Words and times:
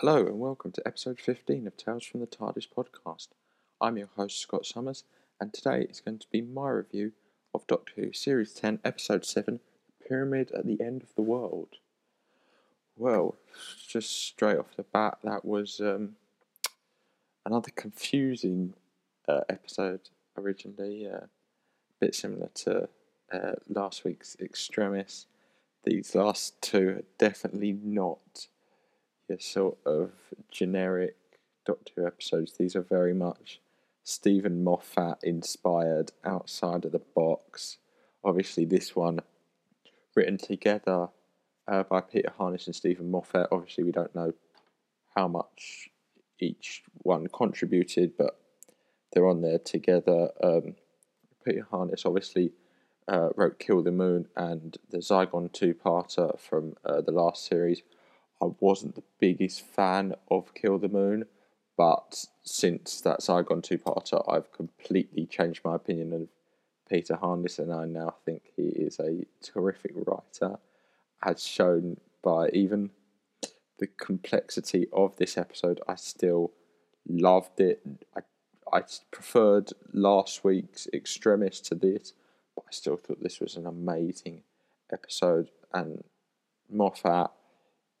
Hello 0.00 0.26
and 0.26 0.38
welcome 0.38 0.72
to 0.72 0.86
episode 0.86 1.18
15 1.18 1.66
of 1.66 1.74
Tales 1.78 2.04
from 2.04 2.20
the 2.20 2.26
TARDIS 2.26 2.68
podcast. 2.68 3.28
I'm 3.80 3.96
your 3.96 4.10
host 4.14 4.38
Scott 4.38 4.66
Summers, 4.66 5.04
and 5.40 5.54
today 5.54 5.86
is 5.88 6.02
going 6.02 6.18
to 6.18 6.26
be 6.30 6.42
my 6.42 6.68
review 6.68 7.12
of 7.54 7.66
Doctor 7.66 7.94
Who 7.96 8.12
Series 8.12 8.52
10, 8.52 8.80
Episode 8.84 9.24
7 9.24 9.58
Pyramid 10.06 10.52
at 10.52 10.66
the 10.66 10.78
End 10.82 11.02
of 11.02 11.14
the 11.14 11.22
World. 11.22 11.76
Well, 12.94 13.36
just 13.88 14.10
straight 14.10 14.58
off 14.58 14.76
the 14.76 14.82
bat, 14.82 15.16
that 15.24 15.46
was 15.46 15.80
um, 15.80 16.16
another 17.46 17.70
confusing 17.74 18.74
uh, 19.26 19.44
episode 19.48 20.10
originally, 20.36 21.08
uh, 21.08 21.24
a 21.24 21.28
bit 22.00 22.14
similar 22.14 22.50
to 22.56 22.90
uh, 23.32 23.52
last 23.66 24.04
week's 24.04 24.36
Extremis. 24.42 25.24
These 25.84 26.14
last 26.14 26.60
two 26.60 26.88
are 26.88 27.02
definitely 27.16 27.72
not 27.72 28.48
your 29.28 29.38
sort 29.40 29.78
of 29.84 30.12
generic 30.50 31.16
Doctor 31.64 31.92
Who 31.96 32.06
episodes. 32.06 32.52
These 32.52 32.76
are 32.76 32.82
very 32.82 33.14
much 33.14 33.60
Steven 34.04 34.62
Moffat 34.62 35.18
inspired, 35.22 36.12
outside 36.24 36.84
of 36.84 36.92
the 36.92 37.02
box. 37.14 37.78
Obviously, 38.24 38.64
this 38.64 38.94
one 38.94 39.20
written 40.14 40.38
together 40.38 41.08
uh, 41.66 41.82
by 41.82 42.00
Peter 42.00 42.32
Harness 42.38 42.66
and 42.66 42.74
Steven 42.74 43.10
Moffat. 43.10 43.48
Obviously, 43.50 43.84
we 43.84 43.92
don't 43.92 44.14
know 44.14 44.32
how 45.16 45.26
much 45.26 45.90
each 46.38 46.84
one 47.02 47.26
contributed, 47.26 48.16
but 48.16 48.38
they're 49.12 49.26
on 49.26 49.40
there 49.40 49.58
together. 49.58 50.30
Um, 50.42 50.76
Peter 51.44 51.66
Harness 51.70 52.04
obviously 52.04 52.52
uh, 53.08 53.30
wrote 53.34 53.58
Kill 53.58 53.82
the 53.82 53.92
Moon 53.92 54.28
and 54.36 54.76
the 54.90 54.98
Zygon 54.98 55.52
two 55.52 55.74
parter 55.74 56.38
from 56.38 56.76
uh, 56.84 57.00
the 57.00 57.12
last 57.12 57.46
series. 57.46 57.82
I 58.42 58.46
wasn't 58.60 58.94
the 58.94 59.02
biggest 59.18 59.62
fan 59.62 60.14
of 60.30 60.54
Kill 60.54 60.78
the 60.78 60.88
Moon, 60.88 61.24
but 61.76 62.24
since 62.42 63.00
that 63.02 63.20
Zygon 63.20 63.62
two 63.62 63.78
parter, 63.78 64.22
I've 64.30 64.52
completely 64.52 65.26
changed 65.26 65.62
my 65.64 65.74
opinion 65.76 66.12
of 66.12 66.28
Peter 66.88 67.16
Harness, 67.16 67.58
and 67.58 67.72
I 67.72 67.84
now 67.86 68.14
think 68.24 68.42
he 68.56 68.68
is 68.68 69.00
a 69.00 69.26
terrific 69.42 69.92
writer, 69.94 70.58
as 71.22 71.42
shown 71.44 71.98
by 72.22 72.48
even 72.50 72.90
the 73.78 73.86
complexity 73.86 74.86
of 74.92 75.16
this 75.16 75.36
episode. 75.36 75.80
I 75.88 75.96
still 75.96 76.52
loved 77.08 77.60
it. 77.60 77.80
I, 78.16 78.20
I 78.72 78.82
preferred 79.10 79.72
last 79.92 80.44
week's 80.44 80.88
Extremis 80.92 81.60
to 81.60 81.74
this, 81.74 82.12
but 82.54 82.64
I 82.68 82.70
still 82.70 82.96
thought 82.96 83.22
this 83.22 83.40
was 83.40 83.56
an 83.56 83.66
amazing 83.66 84.42
episode. 84.92 85.50
And 85.72 86.04
Moffat, 86.70 87.30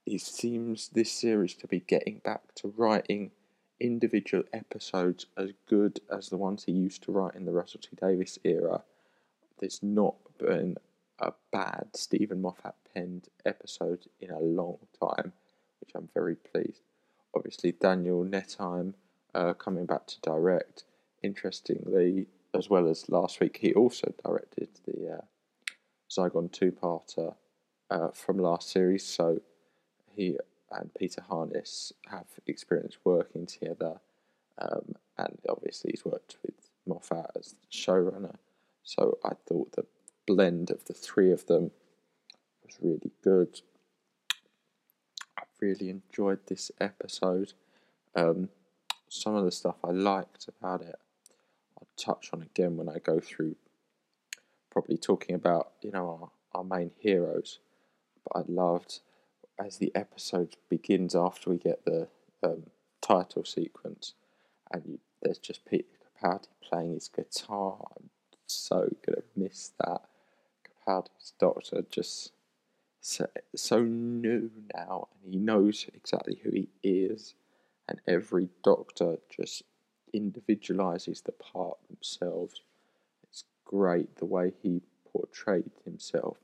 he 0.06 0.18
seems 0.18 0.88
this 0.90 1.10
series 1.10 1.54
to 1.56 1.66
be 1.66 1.80
getting 1.80 2.20
back 2.24 2.54
to 2.54 2.72
writing 2.76 3.32
individual 3.80 4.44
episodes 4.52 5.26
as 5.36 5.50
good 5.68 6.00
as 6.10 6.28
the 6.28 6.36
ones 6.36 6.64
he 6.64 6.72
used 6.72 7.02
to 7.02 7.12
write 7.12 7.34
in 7.34 7.44
the 7.44 7.52
Russell 7.52 7.80
T 7.80 7.88
Davies 8.00 8.38
era. 8.44 8.82
There's 9.58 9.82
not 9.82 10.14
been 10.38 10.76
a 11.18 11.32
bad 11.52 11.88
Steven 11.94 12.40
Moffat 12.40 12.74
penned 12.94 13.28
episode 13.44 14.06
in 14.20 14.30
a 14.30 14.38
long 14.38 14.78
time, 15.00 15.32
which 15.80 15.90
I'm 15.94 16.08
very 16.14 16.36
pleased. 16.36 16.82
Obviously, 17.34 17.72
Daniel 17.72 18.24
Nettheim 18.24 18.94
uh, 19.34 19.54
coming 19.54 19.86
back 19.86 20.06
to 20.06 20.20
direct. 20.20 20.84
Interestingly, 21.22 22.28
as 22.54 22.70
well 22.70 22.88
as 22.88 23.08
last 23.08 23.40
week, 23.40 23.58
he 23.60 23.74
also 23.74 24.14
directed 24.24 24.68
the 24.86 25.18
uh, 25.18 25.20
Zygon 26.08 26.52
two 26.52 26.70
parter 26.70 27.34
uh, 27.90 28.08
from 28.12 28.38
last 28.38 28.70
series. 28.70 29.04
So 29.04 29.40
he 30.16 30.36
and 30.70 30.92
Peter 30.94 31.22
Harness 31.22 31.92
have 32.08 32.26
experience 32.46 32.96
working 33.04 33.46
together, 33.46 34.00
um, 34.58 34.96
and 35.16 35.38
obviously 35.48 35.92
he's 35.92 36.04
worked 36.04 36.36
with 36.44 36.70
Moffat 36.86 37.30
as 37.38 37.54
showrunner. 37.70 38.36
So 38.82 39.18
I 39.24 39.32
thought 39.46 39.72
the 39.72 39.86
blend 40.26 40.70
of 40.70 40.84
the 40.84 40.94
three 40.94 41.30
of 41.30 41.46
them 41.46 41.70
was 42.64 42.76
really 42.80 43.12
good. 43.22 43.60
I 45.38 45.42
really 45.60 45.88
enjoyed 45.88 46.40
this 46.46 46.70
episode. 46.80 47.52
Um, 48.14 48.48
some 49.08 49.34
of 49.34 49.44
the 49.44 49.52
stuff 49.52 49.76
I 49.84 49.90
liked 49.90 50.48
about 50.48 50.82
it, 50.82 50.96
I'll 51.78 51.88
touch 51.96 52.30
on 52.32 52.42
again 52.42 52.76
when 52.76 52.88
I 52.88 52.98
go 52.98 53.20
through. 53.20 53.56
Probably 54.70 54.98
talking 54.98 55.34
about 55.34 55.72
you 55.80 55.90
know 55.90 56.30
our, 56.52 56.60
our 56.60 56.64
main 56.64 56.90
heroes, 56.98 57.60
but 58.24 58.40
I 58.40 58.44
loved 58.46 59.00
as 59.58 59.78
the 59.78 59.92
episode 59.94 60.56
begins 60.68 61.14
after 61.14 61.50
we 61.50 61.56
get 61.56 61.84
the 61.84 62.08
um, 62.42 62.64
title 63.00 63.44
sequence, 63.44 64.14
and 64.72 64.82
you, 64.86 64.98
there's 65.22 65.38
just 65.38 65.64
Peter 65.64 65.84
Capaldi 66.22 66.48
playing 66.62 66.94
his 66.94 67.08
guitar. 67.08 67.76
I'm 67.96 68.10
so 68.46 68.88
gonna 69.06 69.22
miss 69.34 69.72
that. 69.80 70.02
Capaldi's 70.86 71.32
Doctor 71.38 71.82
just 71.90 72.32
so, 73.00 73.26
so 73.54 73.82
new 73.82 74.50
now, 74.74 75.08
and 75.14 75.32
he 75.32 75.38
knows 75.38 75.86
exactly 75.94 76.40
who 76.42 76.50
he 76.50 76.68
is, 76.82 77.34
and 77.88 78.00
every 78.06 78.48
Doctor 78.62 79.16
just 79.30 79.62
individualizes 80.12 81.22
the 81.22 81.32
part 81.32 81.78
themselves. 81.88 82.62
It's 83.24 83.44
great 83.64 84.16
the 84.16 84.24
way 84.24 84.52
he 84.62 84.82
portrayed 85.12 85.70
himself 85.84 86.36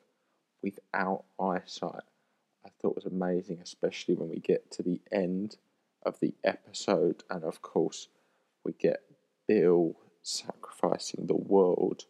without 0.62 1.24
eyesight 1.40 2.02
thought 2.80 2.96
was 2.96 3.06
amazing, 3.06 3.60
especially 3.62 4.14
when 4.14 4.28
we 4.28 4.38
get 4.38 4.70
to 4.72 4.82
the 4.82 5.00
end 5.10 5.56
of 6.04 6.20
the 6.20 6.34
episode, 6.44 7.22
and 7.30 7.44
of 7.44 7.62
course, 7.62 8.08
we 8.64 8.72
get 8.72 9.02
Bill 9.46 9.96
sacrificing 10.22 11.26
the 11.26 11.36
world 11.36 12.04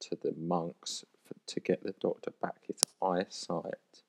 to 0.00 0.16
the 0.20 0.34
monks 0.36 1.04
for, 1.24 1.34
to 1.46 1.60
get 1.60 1.82
the 1.82 1.94
doctor 2.00 2.32
back 2.42 2.56
his 2.66 2.84
eyesight. 3.02 4.02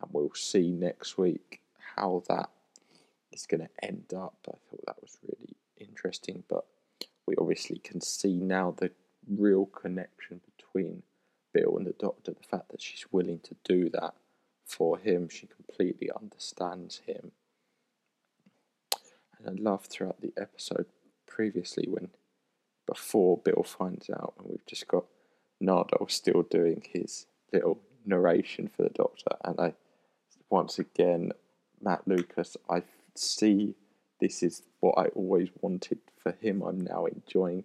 And 0.00 0.10
we'll 0.12 0.34
see 0.34 0.70
next 0.70 1.18
week 1.18 1.60
how 1.96 2.22
that 2.28 2.50
is 3.32 3.46
going 3.46 3.60
to 3.60 3.84
end 3.84 4.12
up. 4.14 4.36
I 4.48 4.52
thought 4.52 4.86
that 4.86 5.02
was 5.02 5.18
really 5.22 5.56
interesting, 5.76 6.44
but 6.48 6.64
we 7.26 7.34
obviously 7.36 7.78
can 7.78 8.00
see 8.00 8.34
now 8.34 8.74
the 8.76 8.90
real 9.28 9.66
connection 9.66 10.40
between 10.56 11.02
Bill 11.52 11.76
and 11.76 11.86
the 11.86 11.94
doctor, 11.98 12.32
the 12.32 12.48
fact 12.48 12.70
that 12.70 12.80
she's 12.80 13.06
willing 13.12 13.40
to 13.40 13.56
do 13.64 13.90
that 13.90 14.14
for 14.64 14.98
him. 14.98 15.28
She 15.28 15.46
completely 15.46 16.10
understands 16.10 17.02
him. 17.06 17.32
And 19.38 19.48
I 19.48 19.62
love 19.62 19.86
throughout 19.86 20.20
the 20.20 20.32
episode 20.36 20.86
previously 21.26 21.86
when 21.88 22.10
before 22.86 23.38
Bill 23.38 23.62
finds 23.64 24.10
out 24.10 24.34
and 24.38 24.48
we've 24.48 24.66
just 24.66 24.88
got 24.88 25.04
Nardole 25.62 26.10
still 26.10 26.42
doing 26.42 26.82
his 26.92 27.26
little 27.52 27.78
narration 28.04 28.68
for 28.68 28.82
the 28.82 28.90
doctor 28.90 29.36
and 29.44 29.58
I 29.60 29.74
once 30.50 30.78
again 30.78 31.32
Matt 31.80 32.06
Lucas 32.06 32.56
I 32.68 32.82
see 33.14 33.74
this 34.20 34.42
is 34.42 34.62
what 34.80 34.98
I 34.98 35.06
always 35.08 35.48
wanted 35.60 35.98
for 36.16 36.32
him. 36.32 36.62
I'm 36.62 36.80
now 36.80 37.06
enjoying 37.06 37.64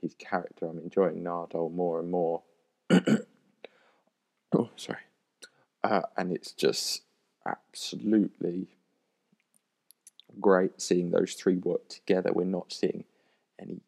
his 0.00 0.14
character. 0.14 0.66
I'm 0.66 0.78
enjoying 0.78 1.24
Nardole 1.24 1.72
more 1.72 1.98
and 1.98 2.10
more. 2.10 2.42
oh, 4.52 4.70
sorry 4.76 5.07
uh, 5.88 6.02
and 6.18 6.32
it's 6.32 6.52
just 6.52 7.02
absolutely 7.46 8.68
great 10.38 10.80
seeing 10.80 11.10
those 11.10 11.32
three 11.32 11.56
work 11.56 11.88
together. 11.88 12.30
We're 12.32 12.44
not 12.44 12.72
seeing 12.72 13.04
any 13.58 13.80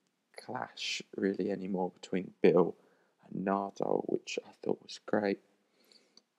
clash 0.43 1.03
really 1.15 1.51
anymore 1.51 1.93
between 2.01 2.33
Bill 2.41 2.75
and 3.29 3.47
Nardole, 3.47 4.05
which 4.07 4.39
I 4.47 4.51
thought 4.63 4.81
was 4.83 4.99
great. 5.05 5.41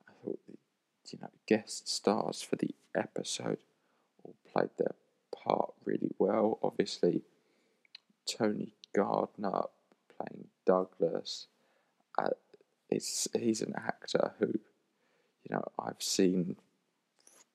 I 0.10 0.14
thought 0.24 0.40
the 0.48 0.58
you 1.12 1.20
know 1.22 1.30
guest 1.46 1.88
stars 1.88 2.42
for 2.42 2.56
the 2.56 2.74
episode 2.96 3.60
all 4.24 4.36
played 4.52 4.70
their 4.78 4.96
part 5.32 5.74
really 5.86 6.12
well. 6.18 6.58
Obviously, 6.64 7.22
Tony 8.26 8.74
Gardner 8.96 9.66
playing 10.18 10.48
Douglas. 10.66 11.46
Uh, 12.18 12.30
he's 12.90 13.62
an 13.62 13.74
actor 13.78 14.34
who 14.40 14.60
you 15.44 15.56
know, 15.56 15.64
I've 15.80 16.02
seen 16.02 16.58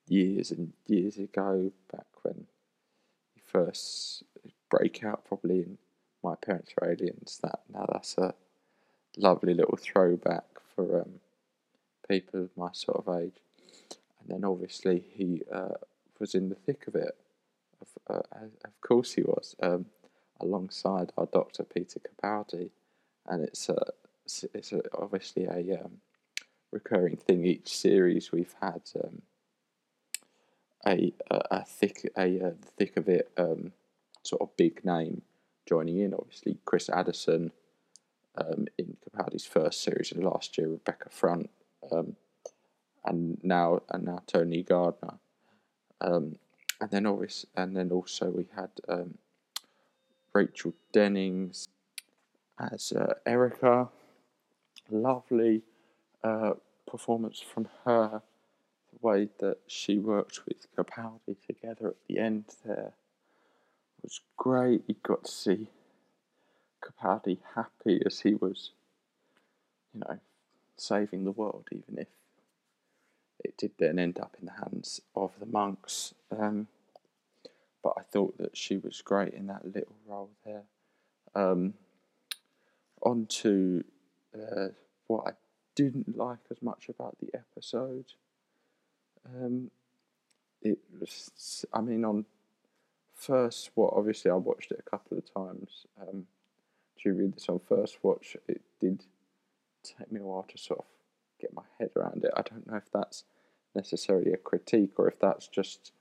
years 0.09 0.51
and 0.51 0.73
years 0.87 1.17
ago, 1.19 1.73
back 1.93 2.07
when 2.23 2.47
he 3.35 3.41
first 3.45 4.23
break 4.71 5.05
out, 5.05 5.25
probably 5.25 5.59
in 5.61 5.79
My 6.23 6.35
Parents 6.35 6.73
Are 6.81 6.91
Aliens. 6.91 7.41
That 7.43 7.61
now 7.73 7.87
that's 7.91 8.17
a 8.19 8.35
lovely 9.17 9.55
little 9.55 9.79
throwback 9.81 10.45
for 10.75 11.03
um, 11.03 11.21
people 12.09 12.43
of 12.43 12.57
my 12.57 12.71
sort 12.73 13.07
of 13.07 13.17
age. 13.21 13.41
And 14.21 14.29
then 14.29 14.45
obviously 14.45 15.05
he 15.13 15.43
uh, 15.53 15.75
was 16.19 16.35
in 16.35 16.49
the 16.49 16.55
thick 16.55 16.87
of 16.87 16.95
it. 16.95 17.17
Of, 17.81 17.89
uh, 18.09 18.47
of 18.65 18.81
course 18.81 19.15
he 19.15 19.23
was, 19.23 19.55
um, 19.63 19.87
alongside 20.41 21.13
our 21.17 21.27
Doctor 21.27 21.63
Peter 21.63 22.01
Capaldi, 22.01 22.71
and 23.27 23.45
it's 23.45 23.69
a 23.69 23.93
it's 24.55 24.73
a, 24.73 24.81
obviously 24.97 25.45
a 25.45 25.79
um, 25.85 25.99
recurring 26.73 27.17
thing 27.17 27.45
each 27.45 27.69
series 27.77 28.33
we've 28.33 28.55
had 28.61 28.83
um, 29.03 29.23
a 30.87 31.13
a, 31.31 31.41
a 31.51 31.65
thick 31.65 32.11
a, 32.17 32.39
a 32.39 32.53
thick 32.77 32.97
of 32.97 33.09
it 33.09 33.31
um, 33.37 33.73
sort 34.23 34.43
of 34.43 34.57
big 34.57 34.85
name 34.85 35.23
joining 35.67 35.99
in. 35.99 36.15
Obviously, 36.15 36.59
Chris 36.65 36.89
Addison 36.89 37.53
um, 38.37 38.67
in 38.79 38.97
Capaldi's 39.05 39.47
first 39.47 39.83
series 39.83 40.13
of 40.13 40.19
last 40.19 40.59
year, 40.59 40.69
Rebecca 40.69 41.09
Front, 41.11 41.51
um, 41.91 42.17
and 43.05 43.39
now 43.43 43.83
and 43.91 44.05
now 44.05 44.23
Tony 44.27 44.63
Gardner, 44.63 45.19
um, 46.01 46.37
and 46.81 46.91
then 46.91 47.07
obviously 47.07 47.51
and 47.57 47.77
then 47.77 47.91
also 47.91 48.31
we 48.31 48.47
had 48.55 48.71
um, 48.89 49.19
Rachel 50.33 50.75
Dennings 50.93 51.69
as 52.59 52.93
uh, 52.93 53.15
Erica. 53.25 53.89
Lovely 54.89 55.63
uh, 56.23 56.55
performance 56.87 57.41
from 57.41 57.69
her. 57.85 58.23
The 58.93 59.07
way 59.07 59.29
that 59.39 59.59
she 59.67 59.99
worked 59.99 60.41
with 60.47 60.67
Capaldi 60.75 61.37
together 61.47 61.89
at 61.89 61.97
the 62.09 62.19
end 62.19 62.45
there 62.65 62.95
was 64.03 64.21
great. 64.37 64.85
You 64.87 64.95
got 65.03 65.25
to 65.25 65.31
see 65.31 65.69
Capaldi 66.83 67.39
happy 67.55 68.01
as 68.07 68.21
he 68.21 68.35
was, 68.35 68.71
you 69.93 70.01
know, 70.01 70.19
saving 70.77 71.25
the 71.25 71.33
world, 71.33 71.69
even 71.73 71.99
if 71.99 72.09
it 73.45 73.57
did 73.57 73.73
then 73.79 73.99
end 73.99 74.19
up 74.19 74.37
in 74.41 74.47
the 74.47 74.53
hands 74.53 75.01
of 75.15 75.33
the 75.39 75.47
monks. 75.47 76.15
Um, 76.31 76.69
but 77.83 77.95
I 77.99 78.03
thought 78.03 78.39
that 78.39 78.57
she 78.57 78.77
was 78.77 79.03
great 79.03 79.35
in 79.35 79.47
that 79.47 79.65
little 79.65 79.97
role 80.07 80.31
there. 80.45 80.63
Um, 81.35 81.75
on 83.03 83.27
to 83.27 83.85
uh, 84.35 84.69
what 85.07 85.29
I 85.29 85.31
didn't 85.77 86.17
like 86.17 86.41
as 86.51 86.61
much 86.61 86.89
about 86.89 87.17
the 87.21 87.29
episode. 87.39 88.07
Um, 89.25 89.71
it 90.63 90.79
was, 90.99 91.65
I 91.73 91.81
mean, 91.81 92.05
on 92.05 92.25
first 93.15 93.71
what 93.75 93.95
obviously 93.95 94.31
I 94.31 94.35
watched 94.35 94.73
it 94.73 94.83
a 94.85 94.91
couple 94.91 95.19
of 95.19 95.33
times. 95.33 95.87
Um, 96.01 96.27
to 97.03 97.13
read 97.13 97.35
this 97.35 97.49
on 97.49 97.61
first 97.69 97.99
watch, 98.03 98.37
it 98.49 98.63
did 98.81 99.05
take 99.85 100.11
me 100.11 100.21
a 100.21 100.25
while 100.25 100.47
to 100.49 100.59
sort 100.59 100.81
of 100.81 100.87
get 101.41 101.55
my 101.55 101.63
head 101.79 101.91
around 101.95 102.25
it. 102.25 102.33
I 102.37 102.43
don't 102.43 102.67
know 102.67 102.77
if 102.77 102.91
that's 102.93 103.25
necessarily 103.75 104.33
a 104.33 104.39
critique 104.39 104.99
or 104.99 105.07
if 105.09 105.21
that's 105.21 105.47
just 105.47 105.93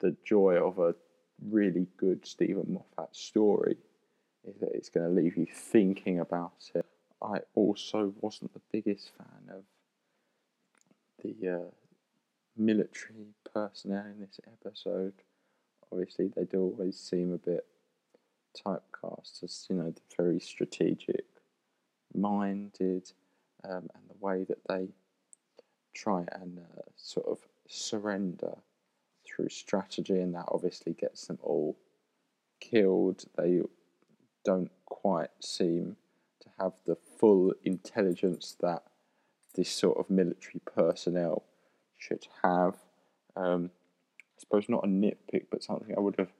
the 0.00 0.14
joy 0.24 0.54
of 0.54 0.78
a 0.78 0.94
really 1.48 1.86
good 1.96 2.26
Steven 2.26 2.66
Moffat 2.68 3.16
story, 3.16 3.76
is 4.44 4.60
that 4.60 4.70
it's 4.74 4.90
going 4.90 5.08
to 5.08 5.20
leave 5.20 5.36
you 5.36 5.46
thinking 5.46 6.20
about 6.20 6.70
it. 6.74 6.86
I 7.24 7.38
also 7.54 8.12
wasn't 8.20 8.52
the 8.52 8.60
biggest 8.72 9.12
fan 9.16 9.56
of 9.56 9.64
the 11.22 11.48
uh, 11.48 11.70
military 12.56 13.34
personnel 13.52 14.06
in 14.06 14.20
this 14.20 14.40
episode. 14.46 15.14
Obviously, 15.90 16.28
they 16.28 16.44
do 16.44 16.60
always 16.60 16.98
seem 16.98 17.32
a 17.32 17.38
bit 17.38 17.66
typecast 18.54 19.42
as 19.42 19.66
you 19.70 19.76
know 19.76 19.90
the 19.90 20.00
very 20.16 20.38
strategic 20.38 21.24
minded 22.14 23.10
um, 23.64 23.88
and 23.94 24.04
the 24.08 24.16
way 24.20 24.44
that 24.44 24.58
they 24.68 24.88
try 25.94 26.24
and 26.32 26.58
uh, 26.58 26.82
sort 26.96 27.26
of 27.26 27.38
surrender 27.66 28.58
through 29.26 29.48
strategy 29.48 30.18
and 30.18 30.34
that 30.34 30.44
obviously 30.48 30.92
gets 30.92 31.26
them 31.26 31.38
all 31.42 31.78
killed 32.60 33.24
they 33.36 33.60
don't 34.44 34.70
quite 34.84 35.30
seem 35.40 35.96
have 36.58 36.72
the 36.86 36.96
full 37.18 37.52
intelligence 37.64 38.56
that 38.60 38.82
this 39.54 39.70
sort 39.70 39.98
of 39.98 40.10
military 40.10 40.60
personnel 40.64 41.44
should 41.98 42.26
have 42.42 42.76
um, 43.36 43.70
I 44.18 44.40
suppose 44.40 44.68
not 44.68 44.84
a 44.84 44.88
nitpick 44.88 45.46
but 45.50 45.62
something 45.62 45.94
I 45.96 46.00
would 46.00 46.16
have 46.18 46.32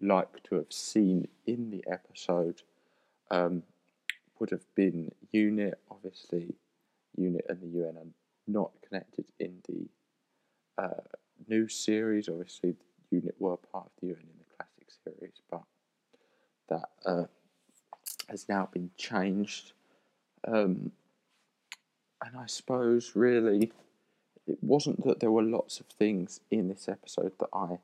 liked 0.00 0.44
to 0.44 0.56
have 0.56 0.70
seen 0.72 1.28
in 1.46 1.70
the 1.70 1.84
episode 1.90 2.62
um, 3.30 3.62
would 4.38 4.50
have 4.50 4.64
been 4.74 5.10
Unit. 5.32 5.78
Obviously, 5.90 6.54
Unit 7.16 7.44
and 7.48 7.60
the 7.60 7.78
UN 7.78 7.96
are 7.96 8.06
not 8.46 8.70
connected 8.86 9.26
in 9.38 9.58
the 9.68 9.88
uh, 10.82 11.02
new 11.48 11.68
series. 11.68 12.28
Obviously, 12.28 12.76
Unit 13.10 13.34
were 13.38 13.56
part 13.56 13.86
of 13.86 13.92
the 14.00 14.08
UN 14.08 14.20
in 14.22 14.38
the 14.38 14.56
classic 14.56 14.88
series, 15.04 15.40
but 15.50 15.62
that 16.68 16.88
uh, 17.04 17.24
has 18.28 18.48
now 18.48 18.68
been 18.72 18.90
changed. 18.96 19.72
Um, 20.46 20.92
and 22.24 22.36
I 22.36 22.46
suppose 22.46 23.12
really 23.14 23.72
it 24.46 24.58
wasn't 24.62 25.04
that 25.04 25.20
there 25.20 25.30
were 25.30 25.42
lots 25.42 25.78
of 25.80 25.86
things 25.86 26.40
in 26.50 26.68
this 26.68 26.88
episode 26.88 27.32
that 27.38 27.50
I 27.52 27.78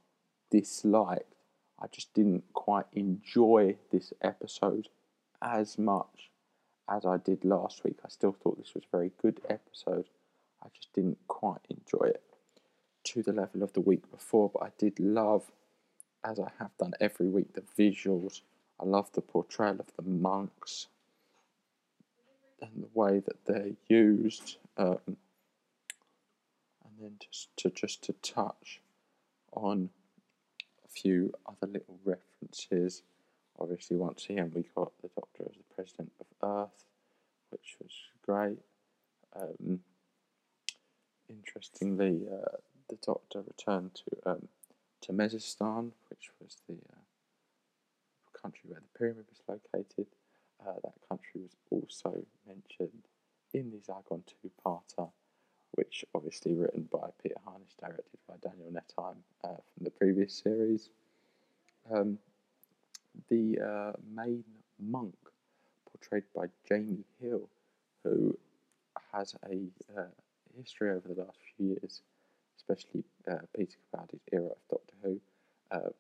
disliked. 0.51 1.35
I 1.81 1.87
just 1.89 2.15
didn't 2.15 2.45
quite 2.53 2.87
enjoy 2.93 3.77
this 3.91 4.13
episode 4.23 4.89
as 5.43 5.79
much 5.79 6.31
as 6.89 7.05
I 7.05 7.19
did 7.19 7.45
last 7.45 7.85
week. 7.85 7.99
I 8.05 8.09
still 8.09 8.33
thought 8.33 8.59
this 8.59 8.75
was 8.75 8.85
a 8.85 8.97
very 8.97 9.13
good 9.21 9.41
episode. 9.49 10.07
I 10.63 10.69
just 10.75 10.93
didn't 10.95 11.19
quite 11.29 11.61
enjoy 11.69 12.07
it 12.07 12.23
to 13.05 13.23
the 13.23 13.33
level 13.33 13.63
of 13.63 13.73
the 13.75 13.81
week 13.81 14.11
before, 14.11 14.51
but 14.53 14.63
I 14.63 14.71
did 14.79 14.99
love, 14.99 15.51
as 16.25 16.41
I 16.41 16.51
have 16.59 16.77
done 16.79 16.93
every 17.01 17.29
week, 17.29 17.53
the 17.53 17.63
visuals. 17.79 18.41
I 18.81 18.85
love 18.85 19.13
the 19.13 19.21
portrayal 19.21 19.81
of 19.81 19.93
the 19.97 20.03
monks 20.03 20.89
and 22.61 22.83
the 22.83 22.89
way 22.99 23.21
that 23.21 23.45
they're 23.47 23.73
used. 23.89 24.57
Um, 24.77 24.99
and 26.85 26.93
then 27.01 27.13
just 27.19 27.49
to 27.59 27.71
just 27.71 28.03
to 28.05 28.13
touch 28.15 28.81
on 29.53 29.91
a 30.85 30.89
few 30.89 31.33
other 31.47 31.71
little 31.71 31.99
references. 32.05 33.03
Obviously, 33.59 33.97
once 33.97 34.27
again, 34.29 34.51
we 34.55 34.65
got 34.75 34.93
the 35.01 35.09
Doctor 35.15 35.45
as 35.49 35.57
the 35.57 35.75
President 35.75 36.13
of 36.21 36.27
Earth, 36.43 36.85
which 37.51 37.77
was 37.81 37.93
great. 38.27 38.59
Um, 39.37 39.81
interestingly, 41.29 42.23
uh, 42.31 42.57
the 42.89 42.97
Doctor 42.97 43.43
returned 43.43 43.95
to 43.95 44.31
um, 44.31 44.49
to 45.03 45.13
Mezistan, 45.13 45.93
which 46.09 46.31
was 46.41 46.57
the 46.69 46.75
uh, 46.75 47.04
country 48.45 48.69
where 48.69 48.81
the 48.81 48.99
pyramid 48.99 49.25
was 49.29 49.43
located. 49.49 50.07
Uh, 50.61 50.79
that 50.85 50.95
country 51.09 51.41
was 51.41 51.57
also 51.71 52.25
mentioned 52.47 53.03
in 53.53 53.71
the 53.71 53.79
Zygon 53.79 54.23
two-parter 54.27 55.11
which 55.75 56.05
obviously 56.15 56.55
written 56.55 56.89
by 56.93 57.09
Peter 57.23 57.35
Harness, 57.45 57.75
directed 57.79 58.19
by 58.29 58.35
Daniel 58.43 58.71
Nettheim 58.71 59.17
uh, 59.43 59.49
from 59.49 59.85
the 59.85 59.91
previous 59.91 60.33
series. 60.33 60.91
Um, 61.93 62.19
the 63.29 63.59
uh, 63.59 63.93
main 64.15 64.45
monk, 64.81 65.15
portrayed 65.91 66.25
by 66.35 66.47
Jamie 66.69 67.05
Hill, 67.21 67.49
who 68.03 68.37
has 69.13 69.35
a 69.47 69.67
uh, 69.99 70.05
history 70.57 70.91
over 70.91 71.09
the 71.09 71.23
last 71.23 71.39
few 71.57 71.69
years, 71.69 72.03
especially 72.57 73.05
uh, 73.31 73.39
Peter 73.57 73.77
Capaldi's 73.93 74.23
era 74.33 74.47
of 74.47 74.59
Doctor 74.71 74.95
Who. 75.03 75.21
Uh, 75.71 75.91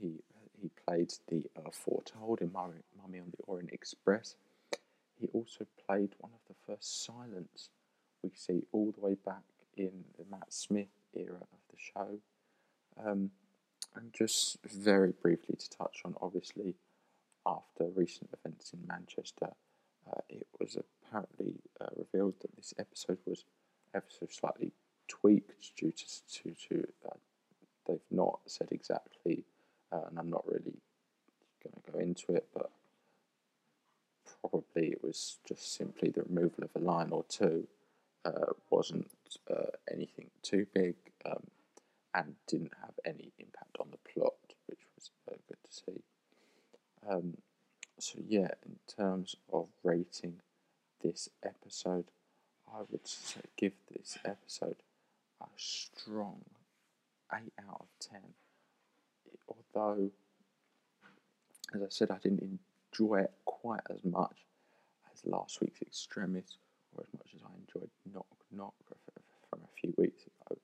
he 0.00 0.14
he 0.64 0.70
played 0.86 1.12
the 1.28 1.44
uh, 1.58 1.70
Foretold 1.70 2.40
in 2.40 2.50
Mummy, 2.50 2.80
on 3.04 3.10
the 3.10 3.44
Orient 3.46 3.70
Express. 3.70 4.34
He 5.20 5.28
also 5.34 5.66
played 5.86 6.14
one 6.18 6.32
of 6.32 6.40
the 6.48 6.54
first 6.66 7.04
Silence 7.04 7.68
we 8.22 8.30
see 8.34 8.62
all 8.72 8.90
the 8.92 9.04
way 9.04 9.14
back 9.14 9.42
in 9.76 10.04
the 10.16 10.24
Matt 10.30 10.50
Smith 10.50 10.88
era 11.14 11.36
of 11.36 11.58
the 11.70 11.76
show. 11.76 12.18
Um, 13.04 13.30
and 13.94 14.10
just 14.14 14.56
very 14.64 15.12
briefly 15.12 15.56
to 15.56 15.68
touch 15.68 16.00
on, 16.06 16.14
obviously, 16.22 16.76
after 17.46 17.84
recent 17.94 18.30
events 18.32 18.72
in 18.72 18.80
Manchester, 18.88 19.50
uh, 20.10 20.20
it 20.30 20.46
was 20.58 20.78
apparently 20.78 21.56
uh, 21.78 21.88
revealed 21.94 22.34
that 22.40 22.56
this 22.56 22.72
episode 22.78 23.18
was 23.26 23.44
ever 23.94 24.06
so 24.08 24.26
slightly 24.30 24.72
tweaked 25.08 25.76
due 25.76 25.92
to 25.92 26.04
to, 26.32 26.54
to 26.68 26.88
uh, 27.06 27.16
they've 27.86 28.10
not 28.10 28.40
said 28.46 28.68
exactly, 28.70 29.44
uh, 29.94 30.06
and 30.08 30.18
I'm 30.18 30.30
not 30.30 30.44
really 30.46 30.80
going 31.62 31.80
to 31.84 31.92
go 31.92 31.98
into 31.98 32.32
it, 32.32 32.46
but 32.52 32.70
probably 34.40 34.88
it 34.88 35.02
was 35.02 35.38
just 35.46 35.74
simply 35.74 36.10
the 36.10 36.22
removal 36.22 36.64
of 36.64 36.70
a 36.74 36.84
line 36.84 37.10
or 37.10 37.24
two 37.28 37.66
uh, 38.24 38.52
wasn't 38.70 39.10
uh, 39.50 39.70
anything 39.92 40.30
too 40.42 40.66
big 40.74 40.94
um, 41.26 41.46
and 42.14 42.34
didn't 42.46 42.72
have 42.80 42.94
any 43.04 43.32
impact 43.38 43.76
on 43.80 43.88
the 43.90 44.10
plot, 44.10 44.34
which 44.66 44.80
was 44.94 45.10
uh, 45.30 45.36
good 45.48 45.58
to 45.64 45.72
see. 45.72 46.02
Um, 47.08 47.36
so, 47.98 48.18
yeah, 48.26 48.48
in 48.66 48.76
terms 48.96 49.36
of 49.52 49.68
rating 49.82 50.40
this 51.02 51.28
episode, 51.44 52.06
I 52.72 52.80
would 52.90 53.06
say, 53.06 53.40
give 53.56 53.72
this 53.92 54.18
episode 54.24 54.76
a 55.40 55.46
strong 55.56 56.40
8 57.32 57.52
out 57.68 57.80
of 57.80 58.10
10. 58.10 58.20
Although, 59.48 60.10
as 61.74 61.82
I 61.82 61.88
said, 61.88 62.10
I 62.10 62.18
didn't 62.18 62.58
enjoy 62.92 63.20
it 63.20 63.32
quite 63.44 63.82
as 63.90 64.04
much 64.04 64.46
as 65.12 65.24
last 65.24 65.60
week's 65.60 65.82
Extremis 65.82 66.58
or 66.94 67.02
as 67.02 67.12
much 67.18 67.30
as 67.34 67.40
I 67.42 67.52
enjoyed 67.58 67.90
Knock 68.12 68.26
Knock 68.52 68.74
from 69.50 69.60
a 69.62 69.80
few 69.80 69.92
weeks 69.96 70.22
ago, 70.22 70.56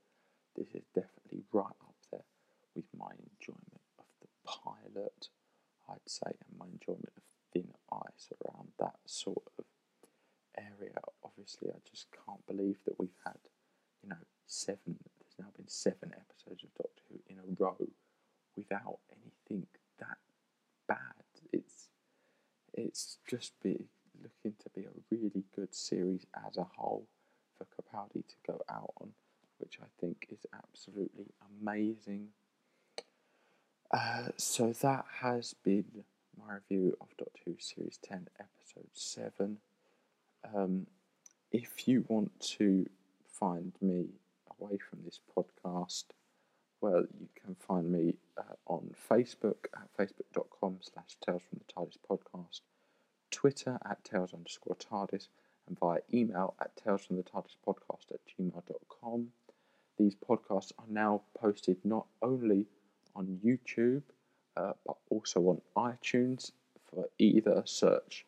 this 0.57 0.69
is 0.75 0.85
definitely 0.95 1.43
right 1.53 1.67
up 1.83 1.95
there 2.11 2.25
with 2.75 2.87
my 2.97 3.11
enjoyment 3.11 3.81
of 3.99 4.05
the 4.21 4.29
pilot, 4.45 5.29
I'd 5.89 6.07
say, 6.07 6.31
and 6.31 6.59
my 6.59 6.67
enjoyment 6.67 7.13
of 7.17 7.23
thin 7.53 7.69
ice 7.93 8.33
around 8.45 8.69
that 8.79 8.97
sort 9.07 9.43
of 9.59 9.65
area. 10.57 10.95
Obviously, 11.25 11.71
I 11.71 11.79
just 11.89 12.07
can't 12.13 12.47
believe 12.47 12.79
that 12.87 12.99
we've 12.99 13.19
had, 13.25 13.39
you 14.03 14.09
know, 14.09 14.23
seven. 14.47 14.99
There's 15.19 15.39
now 15.39 15.51
been 15.57 15.69
seven 15.69 16.13
episodes 16.15 16.65
of 16.65 16.75
Doctor 16.75 17.03
Who 17.09 17.19
in 17.29 17.39
a 17.39 17.63
row 17.63 17.77
without 18.57 18.99
anything 19.11 19.67
that 19.99 20.19
bad. 20.89 20.99
It's 21.53 21.89
it's 22.73 23.19
just 23.29 23.53
be 23.63 23.87
looking 24.23 24.57
to 24.63 24.71
be 24.75 24.83
a 24.83 25.01
really 25.11 25.45
good 25.55 25.75
series 25.75 26.27
as 26.47 26.57
a 26.57 26.67
whole 26.77 27.07
for 27.57 27.65
Capaldi 27.65 28.27
to 28.27 28.35
go 28.47 28.61
out 28.69 28.93
on, 29.01 29.11
which 29.59 29.79
I 29.81 29.87
think 30.01 30.27
is 30.31 30.47
absolutely 30.55 31.27
amazing. 31.61 32.29
Uh, 33.91 34.29
so 34.37 34.73
that 34.73 35.05
has 35.21 35.55
been 35.65 36.05
my 36.39 36.55
review 36.55 36.97
of 37.01 37.09
Doctor 37.19 37.41
Who 37.45 37.57
Series 37.59 37.99
10, 38.03 38.29
Episode 38.39 38.91
7. 38.93 39.59
Um, 40.55 40.87
if 41.51 41.89
you 41.89 42.05
want 42.09 42.39
to 42.41 42.89
find 43.29 43.73
me 43.81 44.11
away 44.59 44.79
from 44.79 45.01
this 45.05 45.21
podcast, 45.37 46.05
well, 46.81 47.05
you 47.19 47.29
can 47.43 47.55
find 47.55 47.91
me 47.91 48.15
uh, 48.39 48.55
on 48.67 48.95
Facebook 49.11 49.67
at 49.75 49.89
facebook.com 49.99 50.79
slash 50.81 51.17
Tales 51.25 51.43
from 51.49 51.59
the 51.59 51.73
TARDIS 51.73 51.99
podcast, 52.09 52.61
Twitter 53.31 53.79
at 53.85 54.03
Tales 54.05 54.33
underscore 54.33 54.77
TARDIS, 54.77 55.29
and 55.69 55.79
via 55.79 56.01
email 56.13 56.55
at 56.61 56.77
Tales 56.77 57.05
from 57.05 57.17
the 57.17 57.23
TARDIS 57.23 57.57
podcast 57.67 58.13
at 58.13 58.21
gmail.com. 58.27 59.29
These 59.99 60.17
podcasts 60.17 60.73
are 60.79 60.87
now 60.89 61.23
posted 61.39 61.77
not 61.85 62.07
only 62.23 62.67
on 63.15 63.41
YouTube, 63.45 64.03
uh, 64.57 64.73
but 64.87 64.97
also 65.11 65.41
on 65.43 65.61
iTunes 65.77 66.53
for 66.91 67.09
either 67.19 67.63
search 67.67 68.25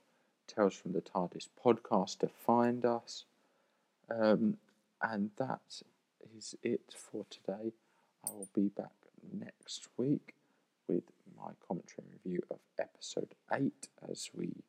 Tales 0.47 0.75
from 0.75 0.92
the 0.92 1.00
TARDIS 1.00 1.49
podcast 1.64 2.18
to 2.18 2.28
find 2.28 2.85
us. 2.85 3.25
Um, 4.11 4.59
and 5.00 5.30
that 5.38 5.82
is 6.37 6.54
it 6.62 6.94
for 6.94 7.25
today. 7.30 7.73
I 8.25 8.31
will 8.31 8.49
be 8.55 8.69
back 8.69 8.93
next 9.33 9.88
week 9.97 10.35
with 10.87 11.05
my 11.37 11.52
commentary 11.67 12.07
review 12.12 12.41
of 12.50 12.59
episode 12.79 13.35
8 13.52 13.88
as 14.09 14.31
we 14.33 14.62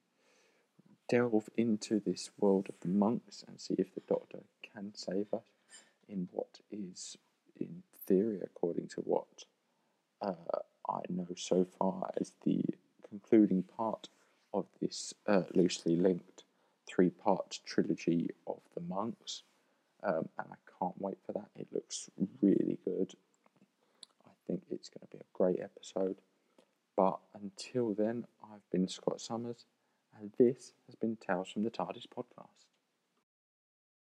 delve 1.07 1.49
into 1.55 1.99
this 1.99 2.31
world 2.39 2.67
of 2.69 2.75
the 2.81 2.87
monks 2.87 3.43
and 3.47 3.59
see 3.59 3.75
if 3.77 3.93
the 3.93 4.01
Doctor 4.07 4.39
can 4.73 4.93
save 4.95 5.27
us 5.33 5.43
in 6.09 6.29
what 6.31 6.59
is, 6.71 7.17
in 7.59 7.83
theory, 8.07 8.39
according 8.43 8.87
to 8.87 9.01
what 9.01 9.45
uh, 10.21 10.33
I 10.89 11.01
know 11.09 11.27
so 11.35 11.65
far, 11.65 12.09
as 12.19 12.33
the 12.43 12.63
concluding 13.07 13.63
part 13.63 14.09
of 14.53 14.65
this 14.81 15.13
uh, 15.27 15.43
loosely 15.53 15.95
linked 15.95 16.43
three 16.87 17.09
part 17.09 17.59
trilogy 17.65 18.29
of 18.47 18.61
the 18.73 18.81
monks. 18.81 19.43
Um, 20.01 20.27
and 20.37 20.47
I 20.51 20.55
can't 20.79 20.99
wait 20.99 21.17
for 21.25 21.33
that. 21.33 21.49
It 21.55 21.67
looks 21.71 22.09
really 22.41 22.77
good. 22.83 23.13
Think 24.47 24.63
it's 24.69 24.89
going 24.89 25.07
to 25.09 25.17
be 25.17 25.21
a 25.21 25.25
great 25.33 25.59
episode. 25.61 26.17
But 26.95 27.19
until 27.33 27.93
then, 27.93 28.25
I've 28.43 28.69
been 28.71 28.87
Scott 28.87 29.19
Summers, 29.19 29.65
and 30.19 30.31
this 30.37 30.73
has 30.85 30.95
been 30.95 31.17
Tales 31.17 31.49
from 31.49 31.63
the 31.63 31.71
TARDIS 31.71 32.05
podcast. 32.15 32.72